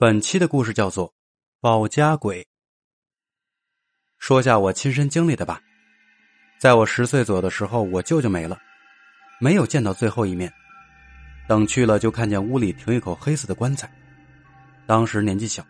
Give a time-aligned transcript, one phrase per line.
[0.00, 1.08] 本期的故事叫做
[1.60, 2.42] 《保家鬼》。
[4.18, 5.60] 说下我亲身经历的吧。
[6.58, 8.58] 在我十岁左右的时候，我舅舅没了，
[9.42, 10.50] 没有见到最后一面。
[11.46, 13.92] 等去了，就看见屋里停一口黑色的棺材。
[14.86, 15.62] 当时年纪小，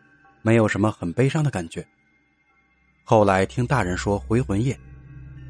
[0.43, 1.85] 没有什么很悲伤的感觉。
[3.03, 4.79] 后来听大人说回魂夜，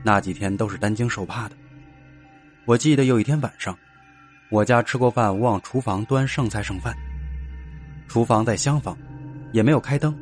[0.03, 1.57] 那几天都是担惊受怕的。
[2.65, 3.79] 我记得有一天晚上，
[4.49, 6.97] 我家吃过饭，往厨房端剩菜剩饭。
[8.11, 8.99] 厨房在厢房，
[9.53, 10.13] 也没有开灯，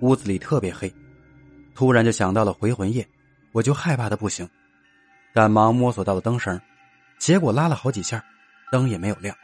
[0.00, 0.90] 屋子里特别黑。
[1.74, 3.06] 突然就想到了回魂夜，
[3.52, 4.48] 我就害怕的不行，
[5.34, 6.58] 赶忙摸索到了灯绳，
[7.18, 8.24] 结果拉了好几下，
[8.72, 9.36] 灯也没有亮。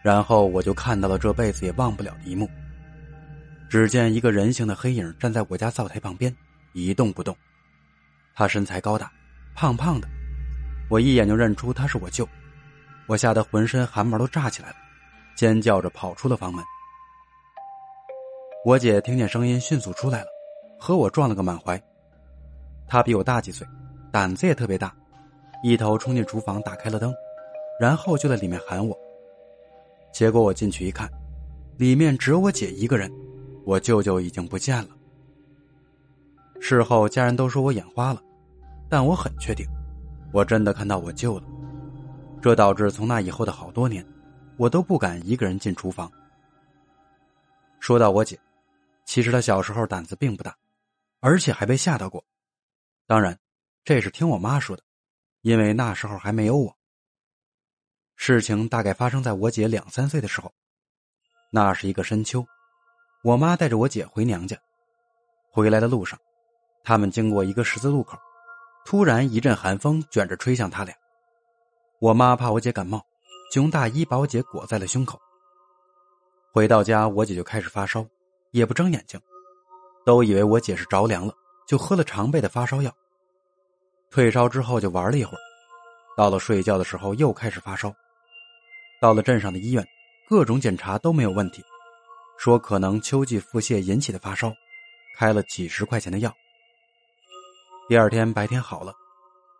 [0.00, 2.48] 然后我就看到了这辈子也忘不了的一幕。
[3.68, 6.34] 只见一个人形的黑影站在我家灶台旁边，
[6.72, 7.36] 一动不动。
[8.34, 9.12] 他身材高大，
[9.54, 10.08] 胖胖的，
[10.88, 12.26] 我一眼就认出他是我舅，
[13.06, 14.76] 我吓得浑身汗毛都炸起来了。
[15.38, 16.64] 尖叫着跑出了房门，
[18.64, 20.26] 我姐听见声音，迅速出来了，
[20.80, 21.80] 和我撞了个满怀。
[22.88, 23.64] 她比我大几岁，
[24.10, 24.92] 胆子也特别大，
[25.62, 27.14] 一头冲进厨房，打开了灯，
[27.78, 28.98] 然后就在里面喊我。
[30.10, 31.08] 结果我进去一看，
[31.76, 33.08] 里面只有我姐一个人，
[33.64, 34.88] 我舅舅已经不见了。
[36.60, 38.20] 事后家人都说我眼花了，
[38.88, 39.64] 但我很确定，
[40.32, 41.44] 我真的看到我舅了。
[42.42, 44.04] 这导致从那以后的好多年。
[44.58, 46.12] 我都不敢一个人进厨房。
[47.78, 48.38] 说到我姐，
[49.04, 50.54] 其实她小时候胆子并不大，
[51.20, 52.22] 而且还被吓到过。
[53.06, 53.38] 当然，
[53.84, 54.82] 这是听我妈说的，
[55.42, 56.76] 因为那时候还没有我。
[58.16, 60.52] 事情大概发生在我姐两三岁的时候，
[61.52, 62.44] 那是一个深秋，
[63.22, 64.58] 我妈带着我姐回娘家，
[65.52, 66.18] 回来的路上，
[66.82, 68.18] 他们经过一个十字路口，
[68.84, 70.92] 突然一阵寒风卷着吹向他俩。
[72.00, 73.07] 我妈怕我姐感冒。
[73.50, 75.18] 就用大衣把我姐裹在了胸口。
[76.52, 78.06] 回到家，我姐就开始发烧，
[78.50, 79.20] 也不睁眼睛，
[80.04, 81.32] 都以为我姐是着凉了，
[81.66, 82.92] 就喝了常备的发烧药。
[84.10, 85.40] 退烧之后就玩了一会儿，
[86.16, 87.94] 到了睡觉的时候又开始发烧。
[89.00, 89.86] 到了镇上的医院，
[90.28, 91.62] 各种检查都没有问题，
[92.38, 94.52] 说可能秋季腹泻引起的发烧，
[95.16, 96.34] 开了几十块钱的药。
[97.88, 98.92] 第二天白天好了，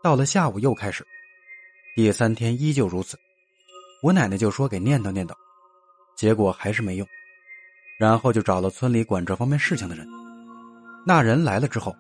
[0.03, 1.07] 到了下午又开始，
[1.95, 3.17] 第三天依旧如此。
[4.01, 5.33] 我奶奶就说给念叨念叨，
[6.17, 7.07] 结果还是没用，
[7.99, 10.07] 然后就找了村里管这方面事情的人。
[11.05, 11.95] 那人来了之后，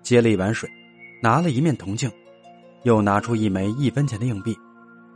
[0.00, 0.70] 接了一碗水，
[1.20, 2.08] 拿了一面铜镜，
[2.84, 4.56] 又拿出一枚一分钱的硬币，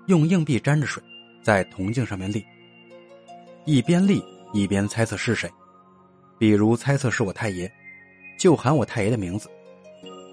[0.06, 1.00] 用硬币沾着水，
[1.40, 2.44] 在铜镜上面立。
[3.64, 4.20] 一边立
[4.52, 5.48] 一边猜测是谁，
[6.36, 7.70] 比如猜测是我太爷，
[8.38, 9.48] 就喊我太爷的名字。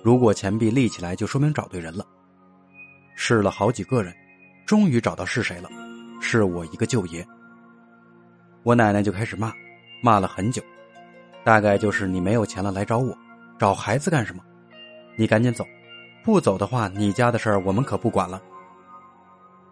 [0.03, 2.03] 如果钱币立起来，就说明找对人了。
[3.15, 4.11] 试了好几个人，
[4.65, 5.69] 终于找到是谁了。
[6.21, 7.27] 是我一个舅爷，
[8.63, 9.51] 我奶奶就开始骂，
[10.01, 10.61] 骂了很久，
[11.43, 13.17] 大概就是你没有钱了来找我，
[13.59, 14.41] 找孩子干什么？
[15.17, 15.65] 你赶紧走，
[16.23, 18.41] 不走的话，你家的事儿我们可不管了。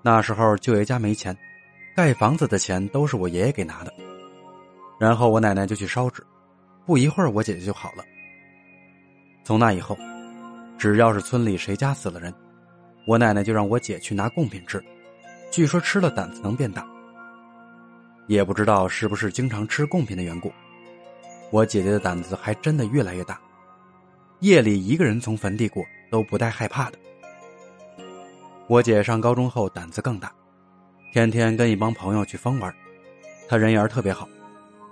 [0.01, 1.37] 那时候舅爷家没钱，
[1.95, 3.93] 盖房子的钱都是我爷爷给拿的，
[4.99, 6.25] 然后我奶奶就去烧纸，
[6.85, 8.03] 不一会儿我姐姐就好了。
[9.43, 9.95] 从那以后，
[10.77, 12.33] 只要是村里谁家死了人，
[13.05, 14.83] 我奶奶就让我姐去拿贡品吃。
[15.51, 16.85] 据说吃了胆子能变大，
[18.27, 20.53] 也不知道是不是经常吃贡品的缘故，
[21.51, 23.39] 我姐姐的胆子还真的越来越大，
[24.41, 26.99] 夜里一个人从坟地过都不带害怕的。
[28.67, 30.31] 我姐上高中后胆子更大，
[31.11, 32.71] 天天跟一帮朋友去疯玩，
[33.47, 34.29] 她人缘特别好，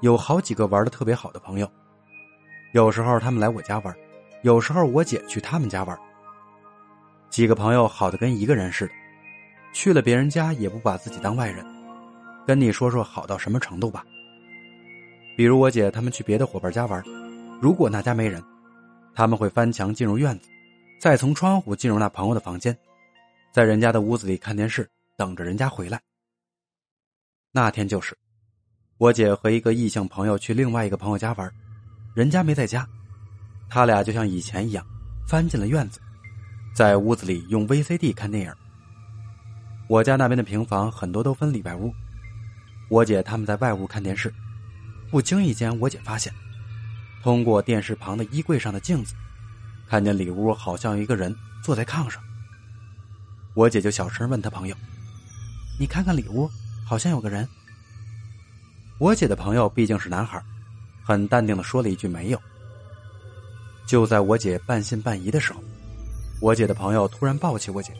[0.01, 1.71] 有好几个玩的特别好的朋友，
[2.73, 3.95] 有时候他们来我家玩，
[4.41, 5.95] 有时候我姐去他们家玩，
[7.29, 8.93] 几个朋友好的跟一个人似的。
[9.77, 11.63] 去了别人家也不把自己当外人，
[12.47, 14.03] 跟你说说好到什么程度吧。
[15.35, 17.03] 比如我姐他们去别的伙伴家玩，
[17.61, 18.43] 如果那家没人，
[19.13, 20.49] 他们会翻墙进入院子，
[20.99, 22.75] 再从窗户进入那朋友的房间，
[23.51, 26.01] 在人家的屋子里看电视，等着人家回来。
[27.51, 28.17] 那天就是，
[28.97, 31.47] 我姐和一个异性朋友去另外一个朋友家玩，
[32.15, 32.83] 人家没在家，
[33.69, 34.83] 他俩就像以前一样，
[35.27, 35.99] 翻进了院子，
[36.75, 38.51] 在屋子里用 VCD 看电影。
[39.87, 41.93] 我家那边的平房很多都分里外屋，
[42.89, 44.33] 我姐他们在外屋看电视，
[45.09, 46.33] 不经意间，我姐发现，
[47.23, 49.15] 通过电视旁的衣柜上的镜子，
[49.87, 52.21] 看见里屋好像有一个人坐在炕上。
[53.53, 54.75] 我姐就小声问他朋友
[55.79, 56.49] ：“你看看里屋，
[56.85, 57.47] 好像有个人。”
[58.99, 60.43] 我姐的朋友毕竟是男孩，
[61.01, 62.41] 很淡定的说了一句：“没有。”
[63.87, 65.63] 就在我姐半信半疑的时候，
[66.41, 67.93] 我姐的朋友突然抱起我姐，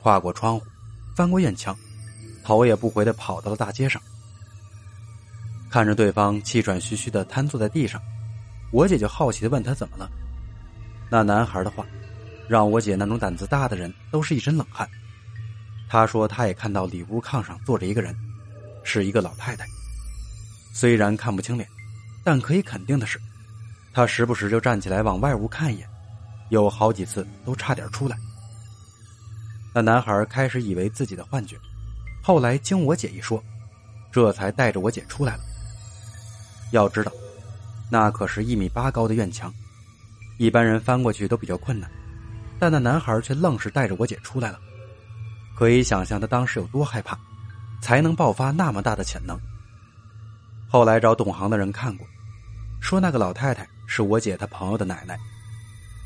[0.00, 0.64] 跨过窗户。
[1.14, 1.76] 翻过院墙，
[2.42, 4.00] 头也不回的跑到了大街上。
[5.70, 8.00] 看着对方气喘吁吁的瘫坐在地上，
[8.72, 10.10] 我姐就好奇的问他怎么了。
[11.10, 11.86] 那男孩的话，
[12.48, 14.88] 让我姐那种胆子大的人都是一身冷汗。
[15.88, 18.16] 他说他也看到里屋炕上坐着一个人，
[18.82, 19.66] 是一个老太太。
[20.74, 21.68] 虽然看不清脸，
[22.24, 23.20] 但可以肯定的是，
[23.92, 25.88] 他时不时就站起来往外屋看一眼，
[26.48, 28.16] 有好几次都差点出来。
[29.74, 31.56] 那男孩开始以为自己的幻觉，
[32.22, 33.42] 后来经我姐一说，
[34.10, 35.42] 这才带着我姐出来了。
[36.72, 37.12] 要知道，
[37.90, 39.52] 那可是一米八高的院墙，
[40.38, 41.90] 一般人翻过去都比较困难，
[42.58, 44.58] 但那男孩却愣是带着我姐出来了。
[45.54, 47.18] 可以想象他当时有多害怕，
[47.80, 49.38] 才能爆发那么大的潜能。
[50.68, 52.06] 后来找懂行的人看过，
[52.80, 55.18] 说那个老太太是我姐她朋友的奶奶，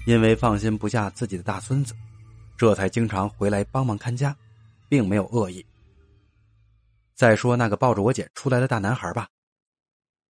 [0.06, 1.94] 因为放心不下自己的大孙子，
[2.56, 4.36] 这才经常回来帮忙看家，
[4.88, 5.64] 并没有恶意。
[7.14, 9.28] 再说那个抱着我姐出来的大男孩吧。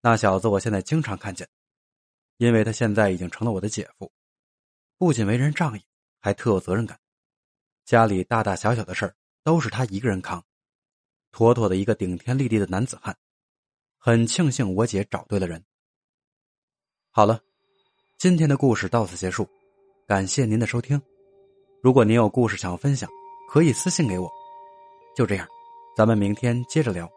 [0.00, 1.49] 那小子，我现在经常看见，
[2.37, 4.11] 因为他现在已经成了我的姐夫，
[4.99, 5.82] 不仅为人仗义，
[6.20, 6.99] 还特有责任感，
[7.84, 10.44] 家里大大小小的事儿都是他一个人扛，
[11.32, 13.17] 妥妥的一个顶天立地的男子汉。
[13.99, 15.64] 很庆幸我姐找对了人。
[17.11, 17.40] 好了，
[18.17, 19.49] 今天的故事到此结束，
[20.06, 21.00] 感谢您的收听。
[21.87, 23.09] 如果您有故事想要分享，
[23.47, 24.29] 可以私信给我。
[25.15, 25.47] 就这样，
[25.94, 27.09] 咱们明天接着聊。